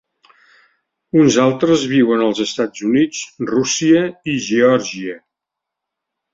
Uns 1.23 1.37
altres 1.43 1.83
viuen 1.91 2.25
als 2.29 2.41
Estats 2.47 2.87
Units, 2.93 3.21
Rússia 3.53 4.03
i 4.37 4.41
Geòrgia. 4.49 5.23